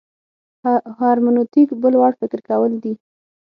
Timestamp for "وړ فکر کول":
2.01-2.71